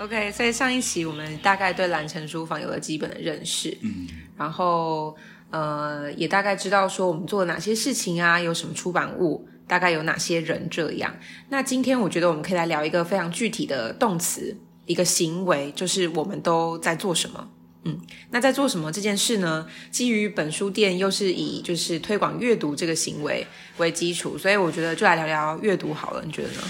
[0.00, 5.14] OK，所以上一期我们大概对蓝城书房有了基本的认识，嗯，然后
[5.50, 11.14] 呃也大概知道说我们做了哪些事情啊，有什么出版物，大概有哪些人这样。
[11.50, 17.50] 那今天我觉得我们可以来聊一个非常具体的动词，一个行为，就是我们都在做什么。
[17.84, 19.66] 嗯，那在做什么这件事呢？
[19.90, 23.46] 基于本书店又是以就是推广阅读这个行为
[23.76, 26.62] 为基础，所以我觉得就来聊聊阅读好了，你觉得呢？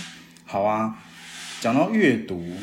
[0.45, 0.97] 好啊，
[1.61, 2.57] 讲到阅读。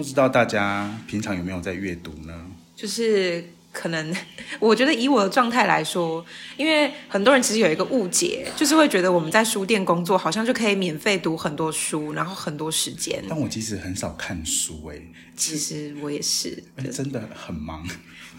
[0.00, 2.32] 不知道大家平常有没有在阅读呢？
[2.74, 4.16] 就是可能，
[4.58, 6.24] 我觉得以我的状态来说，
[6.56, 13.22] 因为很多人其实有一个误解，就是会觉得我们在书店工作，好像就可以免费读很多书，然后很多时间。
[13.28, 14.96] 但我其实很少看书，哎，
[15.36, 17.86] 其实我也是，真的很忙。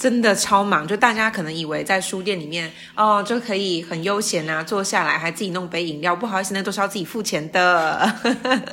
[0.02, 6.16] 真的超忙，就大家可能以为在书店里面哦就可以很悠闲啊，坐下来还自己弄杯饮料。
[6.16, 8.12] 不好意思，那都是要自己付钱的。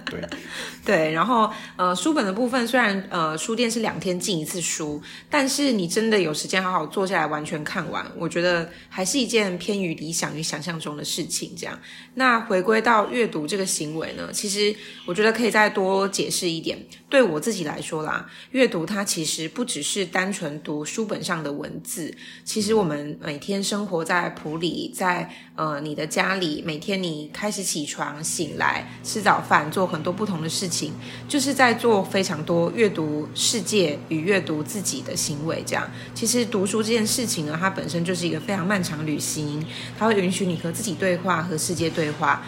[0.06, 0.22] 对
[0.86, 11.54] 对，然后呃，书本的部分虽然呃书店是两天进一次书，但是你真的有时间好好坐下来完全看完，我觉得还是一件偏于理想与想象中的事情。
[11.54, 11.78] 这样，
[12.14, 16.78] 那回归到阅读这个行为呢，其实我觉得可以再多解释一点。
[17.09, 22.14] 对我自己来说啦，阅读它其实不只是单纯读书本上的文字，
[22.45, 30.92] 其实我们每天生活在普里，在呃你的家里，每天你开始起床、醒来、吃早饭，做很多不同的事情，
[31.27, 35.62] 就是在做非常多阅读世界与阅读自己的行为。
[35.64, 39.64] 这样，其实读书这件事情呢，它本身就是一个非常漫长旅行，
[39.98, 42.42] 它会允许你和自己对话、和世界对话，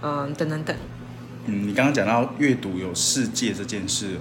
[0.00, 0.76] 嗯，等等等。
[1.46, 4.18] 嗯，你刚刚讲到阅读有世界这件事，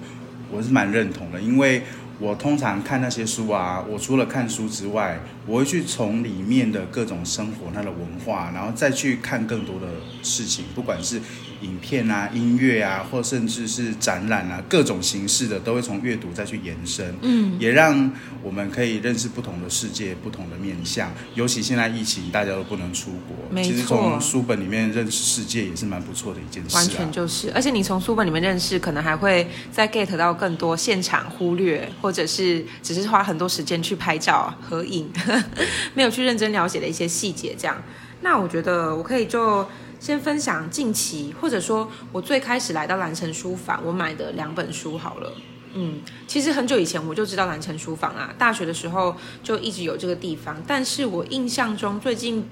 [0.51, 1.81] 我是蛮认同的，因为
[2.19, 9.87] 我通常看那些书啊，我除了看书之外，我会去从里面的各种生活、它的文化，然后再去看更多的
[10.21, 11.21] 事情，不管是。
[11.61, 21.13] 影片啊，音乐啊，或甚至是展览啊，各种形式的都会从阅读再去延伸，嗯，也让我们可以认识不同的世界、不同的面向。
[21.35, 26.75] 尤其现在疫情，大家都不能出国，其实从书本里面认识世界也是蛮不错的一件事。
[26.75, 35.11] 完全就是，而且你从书本里面认识，可能还会再 get 到更多现场忽略，或者是只是花很多时间去拍照合影，
[35.95, 37.55] 没有去认真了解的一些细节。
[37.57, 37.81] 这样，
[38.21, 39.65] 那我觉得我可以就。
[39.99, 45.31] 先分享近期，或者说我最开始来到蓝城书房，我买的两本书好了。
[45.75, 50.61] 嗯，其实很久以前我就知道蓝城书房啊，大学的时候就一直有这个地方。
[50.67, 52.45] 但是我印象中最近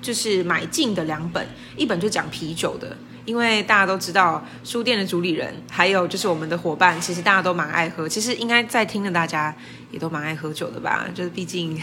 [0.00, 2.96] 就是买进的两本，一本就讲啤酒的。
[3.28, 8.08] 因为大家都知道书店的主理人，还有就是我们的伙伴，其实大家都蛮爱喝。
[8.08, 9.54] 其实应该在听的大家
[9.90, 11.06] 也都蛮爱喝酒的吧？
[11.14, 11.78] 就是毕竟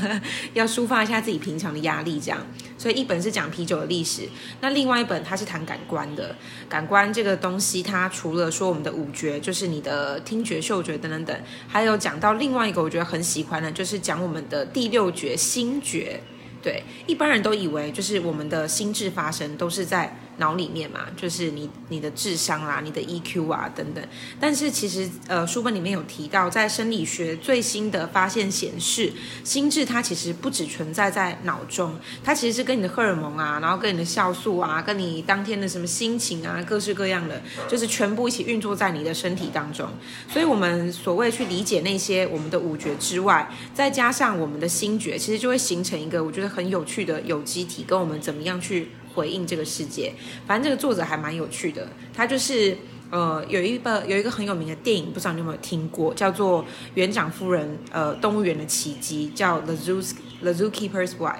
[0.54, 2.40] 要抒发一下自己平常的压力，这样。
[2.78, 4.22] 所以一本是讲啤酒的历史，
[4.62, 6.34] 那另外一本它是谈感官的。
[6.66, 16.22] 感官这个东西，它除了说我们的五觉，就是你的听觉、嗅觉等等等，还有讲到另外一个我觉得很喜欢的，就是讲我们的第六觉——心觉。
[16.62, 20.18] 对，一般人都以为就是我们的心智发生都是在。
[20.38, 24.04] 脑里面嘛，就是你你的智商啦，你的 EQ 啊等等。
[24.38, 29.12] 但是其实呃，书本里面有提到，在生理学最新的发现显示，
[29.44, 39.88] 心智它其实不只存在在脑中，它其实是跟你的荷尔蒙啊，然后跟你的酵素啊，跟你当天的什么心情啊，各式各样的，就是全部一起运作在你的身体当中。
[40.30, 48.88] 所以，我们所谓去理解那些我们的五觉之外，再加上我们的心觉，其实就会形成一个我觉得很有趣的有机体，跟我们怎么样去。
[49.16, 50.12] 回应这个世界，
[50.46, 51.88] 反正这个作者还蛮有趣的。
[52.14, 52.76] 他就是
[53.10, 56.62] 呃，有一个有一个很有名的电影，不知道你有没有听过，叫做
[56.94, 61.34] 《园长夫人呃动物园的奇迹》，叫《The Zoo The Zookeeper's Wife》。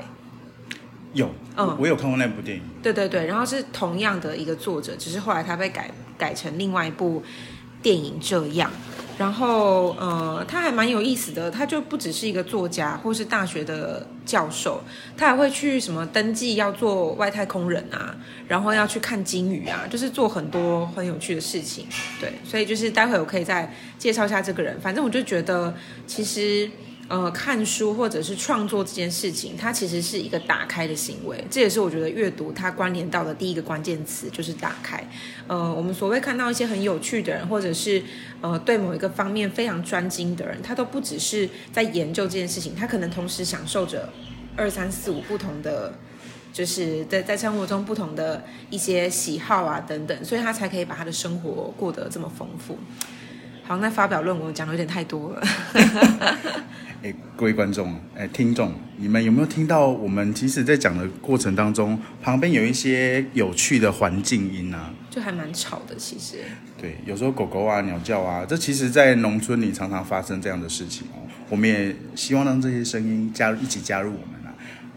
[1.12, 2.62] 有，嗯，我有看过那部电影。
[2.82, 7.22] 对对对，然后是同样的一个作者，只是后来他被改改成另外一部
[7.82, 8.70] 电影这样。
[9.18, 14.82] 然后，呃，他还蛮有意思的，他就不只是一个作家，或是大学的教授，
[15.16, 18.14] 他还会去什么登记要做外太空人啊，
[18.46, 21.86] 然后要去看鲸鱼啊，就是做很多很有趣的事情。
[22.20, 24.78] 对，所以就是待会我可以再介绍一下这个人。
[24.80, 25.74] 反正我就觉得，
[26.06, 26.70] 其实，
[27.08, 31.44] 呃，看书或者是创作这件事情，它其实是一个打开的行为。
[31.48, 35.08] 这也是我觉得阅读它关联到的第一个关键词，就是打开。
[35.46, 38.02] 呃，我们所谓看到一些很有趣的人，或者是
[38.40, 44.12] 呃对某一个方面非常专精的人，他都不只是在研究这件事情，他可能同时享受着
[44.56, 45.94] 二三四五不同的，
[46.52, 52.76] 就是在在生活中不同的一些喜好啊等等，所以他才可以把他的生活过得这么丰富。
[53.62, 55.42] 好，那发表论文讲的有点太多了。
[57.06, 59.86] 哎，各位观众，哎，听众，你们有没有听到？
[59.86, 65.94] 我们其实，在讲的过程当中，旁边有一些有趣的环境音啊，就还蛮吵的。
[65.94, 66.38] 其实，
[66.76, 71.22] 对，有时候狗狗啊、鸟叫啊，这其实，在农村里常常发生这样的事情哦。
[71.48, 74.50] 我们也希望让这些声音加入，一起加入我们啊。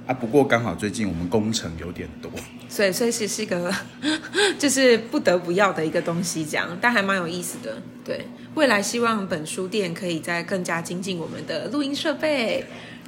[0.08, 2.32] 啊，不过刚好最近我们工程有点多，
[2.68, 3.72] 所以，所以是是一个，
[4.58, 8.26] 就是不得不要的一个东西，这样，但还蛮有意思的，对。
[8.56, 12.66] 未来希望本书店可以再更加精进我们的录音设备。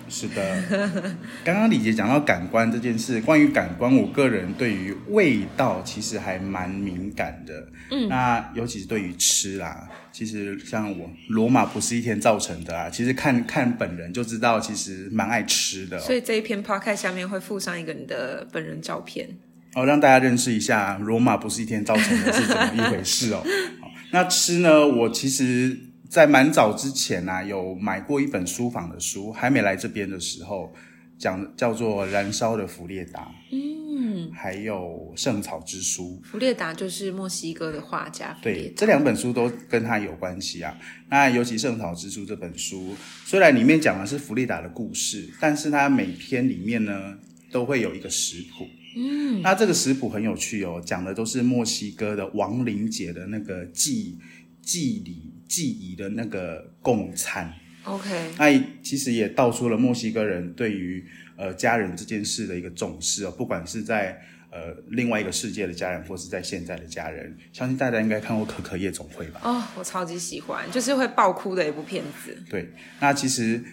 [0.08, 0.64] 是的，
[1.44, 7.68] 刚刚李杰讲到感官这件事，关于感官，我个人对于味道其实还蛮敏感的。
[7.92, 15.98] 嗯，那尤其是对于吃啦，其实像我罗马不是一天造成的啊，其实看看本人就知道，其实蛮爱吃的。
[16.00, 19.30] 所以这一篇 podcast 下面会附上一个你的本人照片，
[19.76, 23.42] 哦，让大家认识一下罗马不是一天造成的是怎么一回事哦。
[24.12, 24.86] 那吃呢？
[24.86, 25.78] 我其实，
[26.10, 30.74] 在蛮早之前啊，有买过一本书房的书，还没来这边的时候，
[31.18, 33.22] 讲叫做《燃烧的弗列达》，
[33.54, 36.20] 嗯，还有《圣草之书》。
[36.28, 38.38] 弗列达就是墨西哥的画家。
[38.42, 40.78] 对，这两本书都跟他有关系啊。
[41.10, 47.18] 那尤其《圣草之书》这本书，虽然里面讲的是弗列达的故事，但是它每篇里面呢，
[47.50, 48.68] 都会有一个食谱。
[48.96, 54.18] 嗯，那这个食谱很有趣哦，讲的都是墨西哥的亡灵节的那个祭
[54.62, 57.54] 祭礼祭仪的那个供餐。
[57.84, 58.48] OK，那
[58.84, 61.04] 其实也道出了墨西哥人对于
[61.36, 64.22] 呃家人这件事的一个重视哦，不管是在
[64.52, 69.42] 呃另外一个世界的家人，或是在现在的家人，相信大家应该看过《可可夜总会》吧？
[69.44, 72.38] 哦，我超级喜欢，就是会爆哭的一部片子。
[72.50, 73.64] 对，那其实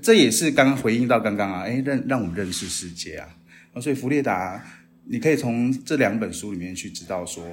[0.00, 3.28] 这也是刚刚回应到刚刚啊，哎，让让我们认识世界啊。
[3.72, 4.64] 啊，所以弗列达，
[5.04, 7.44] 你可以从这两本书里面去知道说，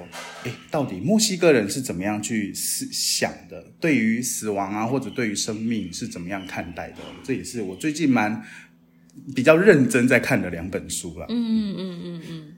[0.44, 6.98] 诶，到底墨西哥人是怎么样去思想的，对于死亡啊，或者对于生命是怎么样看待的？
[7.24, 8.42] 这也是我最近蛮
[9.34, 11.26] 比较认真在看的两本书了。
[11.28, 12.54] 嗯嗯嗯嗯嗯。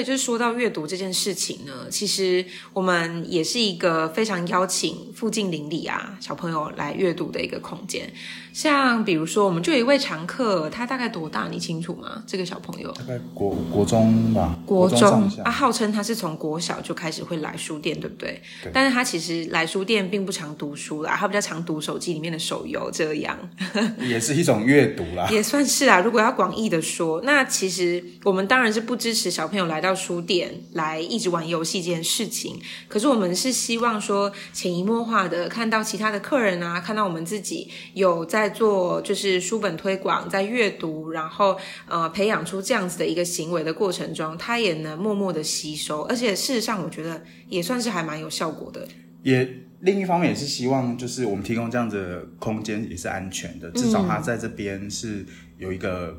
[0.00, 2.42] 对，就是说到阅读这件事情呢，其实
[2.72, 8.10] 我们也是一个非常邀请附近邻里啊小朋友来阅读的一个空间。
[8.52, 11.48] 像比如说，我们就有一位常客，他大概多大？
[11.50, 12.22] 你清楚吗？
[12.26, 18.40] 这个小朋友大概国国中吧，国中啊，号称他是从国小就开始会来书店，对不对？
[18.62, 18.72] 对。
[18.72, 23.38] 但是他其实来书店并不常读书啦，他比较常读手机里面的手游，这样
[24.00, 26.00] 也是一种阅读啦，也算是啊。
[26.00, 32.60] 如果要广义的说，那其实我们当然是不支持小朋友来到书店来一直玩游戏这件事情。
[32.88, 38.40] 可是我们是希望说潜移默化的看到其他的客人啊，看到我们自己有在。
[38.40, 41.54] 在做就是书本推广，在阅读，然后
[41.86, 48.88] 呃培养出这样子的一个行为的过程中，他也能默默的吸收，而且事实上我觉得也算是还蛮有效果的。
[49.22, 49.46] 也
[49.80, 55.26] 另一方面也是希望，就是我们提供这样子的空间也是安全的，至少他在这边是
[55.58, 56.16] 有一个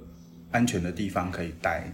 [0.51, 1.91] 安全的地方可以待。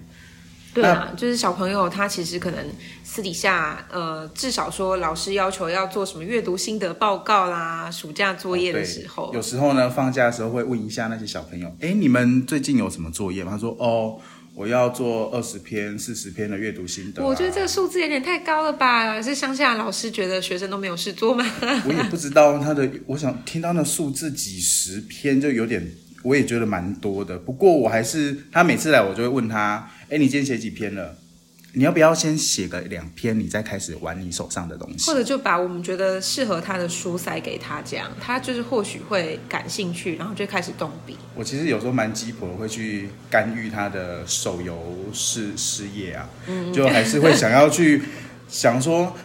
[0.81, 2.63] 对啊，就是小朋友他其实可能
[3.04, 13.54] 私底下，呃，至少说老师要求要做什么阅读心得报告啦，暑假作业的时候，有时候呢放假的时候会问一下那些小朋友，哎，你们最近有什么作业吗？
[13.54, 14.19] 他说，哦，
[14.54, 17.25] 我要做二十篇、四十篇的阅读心得。
[17.25, 19.19] 我觉得这个数字有点太高了吧？
[19.19, 21.44] 是乡下老师觉得学生都没有事做吗？
[21.87, 25.92] 我也不知道他的，我想听到那数字几十篇就有点。
[26.23, 31.16] 我也觉得蛮多的，不过我还是他每次来我就会问他，哎，你今天写几篇了？
[31.73, 35.11] 你要不要先写个两篇，你再开始玩你手上的东西？
[35.11, 41.18] 或者就把我们觉得适合他的书塞给他，这样他就是或许会感兴趣，然后就开始动笔。
[41.35, 46.30] 我其实有时候蛮鸡婆，会去干预他的手游事事业啊，
[46.73, 48.02] 就还是会想要去
[48.47, 49.16] 想说。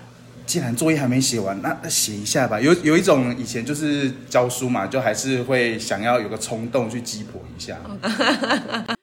[0.45, 2.61] 既然作业还没写完，那写一下吧。
[2.61, 7.79] 有有一种以前就是教书嘛，就还是会想要有个冲动去激婆一下。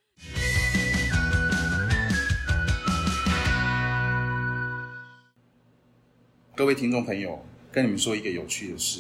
[6.60, 9.00] 各位听众朋友，跟你们说一个有趣的事：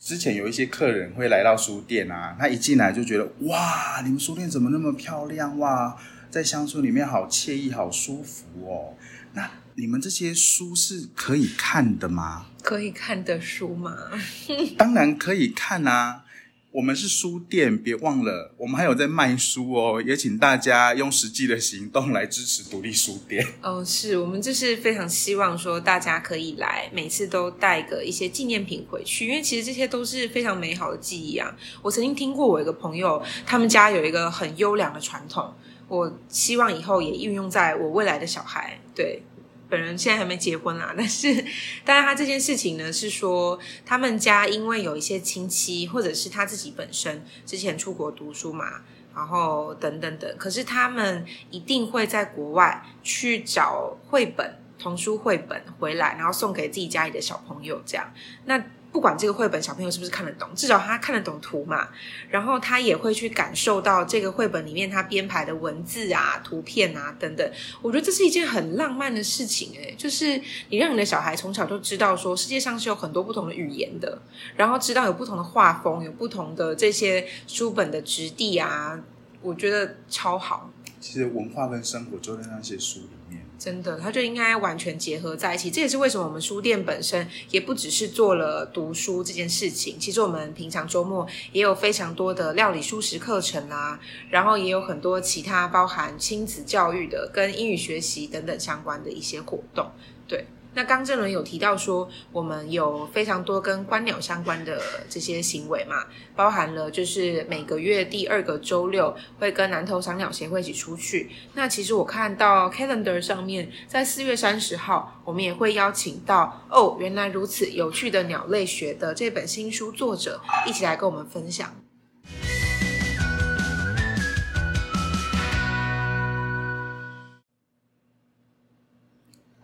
[0.00, 5.96] 之前有一些客人会来到书店啊，他一进来就觉得哇，你们书店怎么那么漂亮哇，
[6.28, 8.96] 在乡村里面好惬意、好舒服哦。
[9.34, 12.46] 那你们这些书是可以看的吗？
[12.64, 13.96] 可以看的书吗？
[14.76, 16.24] 当然可以看啊。
[16.70, 20.02] 我们是书店，别忘了，我们还有在卖书哦。
[20.04, 23.44] 也请大家用实际的行动来支持独立书店。
[23.62, 31.56] 哦，是我们就是非常希望说大家可以来，每次都带个一些纪念品回去，因为其实这些都是非常美好的记忆啊。
[31.80, 35.54] 我曾经听过我一个朋友，他们家有一个很优良的传统，
[35.88, 38.78] 我希望以后也运用在我未来的小孩。
[38.94, 39.22] 对。
[39.68, 41.44] 本人现在还没结婚啦， 但是，
[41.84, 48.82] 但是他这件事情呢，是说他们家因为有一些亲戚，或者是他自己本身之前出国读书嘛，
[49.14, 58.12] 然后等等等，可是他们一定会在国外去找绘本、童书绘本回来，然后送给自己家里的小朋友，这样
[58.46, 58.62] 那。
[58.98, 61.86] 不管这个绘本小朋友是不是看得懂，至少他看得懂图嘛，
[62.30, 67.48] 然后他也会去感受到这个绘本里面他编排的文字啊、图片啊等等。
[67.80, 74.20] 我觉得这是一件很浪漫的事情，诶，就是你让你的小孩从小就知道说世界上是有很多不同的语言的，
[74.56, 78.98] 然后知道有不同的画风，有不同的这些书本的质地啊，
[79.42, 80.68] 我觉得超好。
[81.00, 83.44] 其实文化跟生活就在那些书里面。
[83.58, 85.70] 真的，它就应该完全结合在一起。
[85.70, 89.98] 这也是为什么我们书店本身也不只是做了读书这件事情。
[89.98, 93.98] 其实我们平常周末也有非常多的料理书食课程啊，
[94.30, 99.90] 然后也有很多其他包含亲子教育的、跟英语学习等等相关的一些活动。
[100.28, 100.46] 对。
[100.74, 106.04] 那刚正伦有提到说，我们有非常多跟观鸟相关的这些行为嘛，
[106.36, 111.30] 包含了就是每个月第二个周六会跟南投赏鸟协会一起出去。
[111.54, 121.74] 那其实我看到 calendar 上面，在四月三十号，我们也会邀请到哦，原来如此有趣的鸟类学的这本新书作者一起来跟我们分享。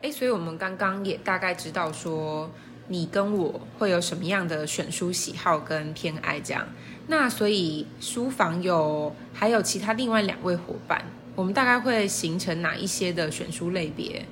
[0.05, 2.53] 哎，所以我们刚刚也大概知道说，
[2.89, 6.69] 你跟我会有什么样的选书喜好跟偏爱这样。
[7.07, 11.03] 那所以书房有还有其他另外两位伙伴，
[11.35, 14.27] 我们大概会形成哪一些的选书类别？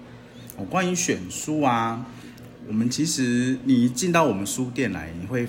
[0.58, 2.04] 哦，关于选书啊，
[2.68, 5.48] 我们其实你进到我们书店来，你会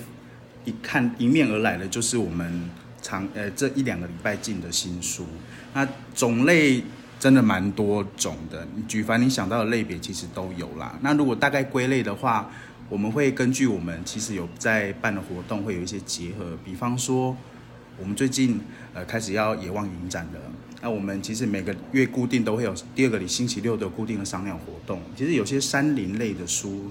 [0.64, 2.70] 一看迎面而来的就是我们
[3.02, 5.26] 常呃这一两个礼拜进的新书，
[5.74, 6.82] 那种类。
[7.24, 10.98] 真的蛮多种的，你举凡你想到的类别其实都有啦。
[11.00, 12.50] 那如果大概归类的话，
[12.90, 16.54] 我们会根据我们其实有在办的活动，会有一些结合。
[16.62, 17.34] 比方说，
[17.98, 18.60] 我们最近
[18.92, 20.40] 呃开始要野望影展了，
[20.82, 25.00] 那我们其实每个月固定都会有第二个星期六的固定的商量活动。
[25.16, 26.90] 其实有些山林类的书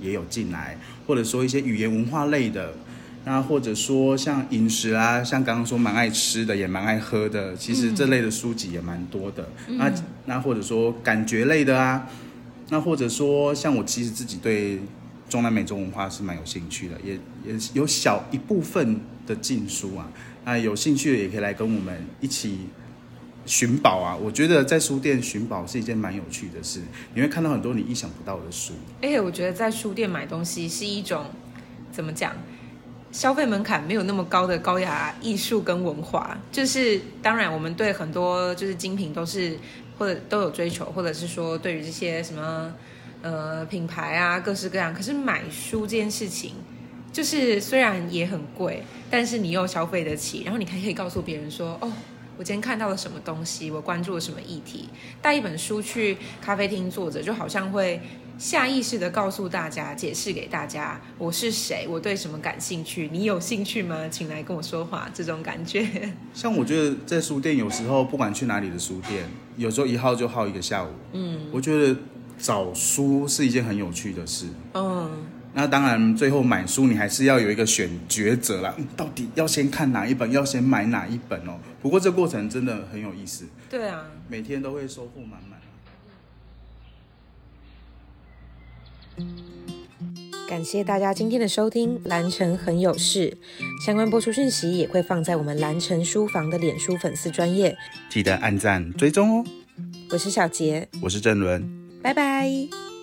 [0.00, 2.74] 也有进来，或者说一些语言文化类的。
[3.26, 9.48] 那或者说像饮食啊，像刚刚说蛮爱吃的，也蛮爱喝的，其实这类的书籍也蛮多的。
[9.66, 9.90] 那
[10.26, 12.06] 那或者说感觉类的啊，
[12.68, 14.78] 那或者说像我其实自己对
[15.26, 17.14] 中南美洲文化是蛮有兴趣的，也
[17.50, 20.06] 也有小一部分的禁书啊。
[20.44, 22.58] 那有兴趣的也可以来跟我们一起
[23.46, 24.14] 寻宝啊。
[24.14, 26.82] 我觉得在书店寻宝是一件蛮有趣的事，
[27.14, 28.74] 你会看到很多你意想不到的书。
[29.00, 31.24] 哎，我觉得在书店买东西是一种
[31.90, 32.36] 怎么讲？
[33.14, 39.56] 消费门槛没有那么高的高雅艺术跟文化，就是当然我们对很多就是精品都是
[39.96, 42.74] 或者都有追求，或者是说对于这些什么
[43.22, 46.54] 呃品牌啊各式各样，可是买书这件事情，
[47.12, 51.92] 就是虽然也很贵，但是你又消费得起，然后你还可以告诉别人说哦。
[52.36, 53.70] 我今天看到了什么东西？
[53.70, 54.88] 我关注了什么议题？
[55.22, 58.00] 带一本书去咖啡厅坐着，就好像会
[58.38, 63.08] 下意识的告诉大家、解释给大家我是谁，我对什么感兴趣。
[63.12, 64.08] 你有兴趣吗？
[64.10, 65.08] 请来跟我说话。
[65.14, 65.86] 这种感觉，
[66.34, 70.88] 像我觉得在书店，有时候不管去哪里的书店，有时候一耗就耗一个下午。
[71.12, 71.96] 嗯，我觉得
[72.36, 74.46] 找书是一件很有趣的事。
[74.74, 75.10] 嗯。
[75.56, 81.58] 那当然，最后买书你还是要有一个选抉择啦，到底要先看哪一本，要先买哪一本哦。
[81.80, 83.46] 不过这过程真的很有意思。
[83.70, 85.60] 对啊，每天都会收获满满。
[90.48, 93.38] 感谢大家今天的收听，蓝城很有事，
[93.86, 97.76] 相关播出讯息也会放在我们蓝城书房的脸书粉丝专业，
[98.10, 99.44] 记得按赞追踪哦。
[100.10, 101.64] 我是小杰，我是郑伦，
[102.02, 102.93] 拜拜。